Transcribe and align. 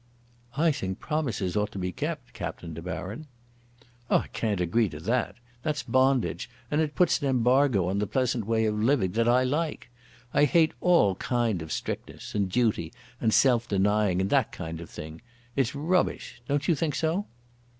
"I 0.57 0.71
think 0.71 0.99
promises 0.99 1.55
ought 1.55 1.71
to 1.73 1.77
be 1.77 1.91
kept, 1.91 2.33
Captain 2.33 2.73
De 2.73 2.81
Baron." 2.81 3.27
"I 4.09 4.25
can't 4.33 4.59
agree 4.59 4.89
to 4.89 4.99
that. 4.99 5.35
That's 5.61 5.83
bondage, 5.83 6.49
and 6.71 6.81
it 6.81 6.95
puts 6.95 7.21
an 7.21 7.27
embargo 7.27 7.87
on 7.87 7.99
the 7.99 8.07
pleasant 8.07 8.47
way 8.47 8.65
of 8.65 8.79
living 8.81 9.11
that 9.11 9.27
I 9.29 9.43
like. 9.43 9.91
I 10.33 10.45
hate 10.45 10.73
all 10.81 11.13
kind 11.13 11.61
of 11.61 11.71
strictness, 11.71 12.33
and 12.33 12.49
duty, 12.51 12.91
and 13.19 13.31
self 13.31 13.67
denying, 13.67 14.19
and 14.21 14.31
that 14.31 14.51
kind 14.51 14.81
of 14.81 14.89
thing. 14.89 15.21
It's 15.55 15.75
rubbish. 15.75 16.41
Don't 16.47 16.67
you 16.67 16.73
think 16.73 16.95
so?" 16.95 17.27